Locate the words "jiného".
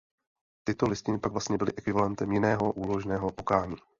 2.31-2.71